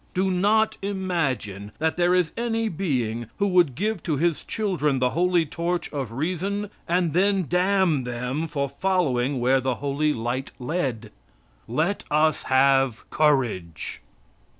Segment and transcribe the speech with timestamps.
[0.15, 5.11] Do not imagine that there is any being who would give to his children the
[5.11, 11.11] holy torch of reason and then damn them for following where the holy light led.
[11.67, 14.01] Let us have courage.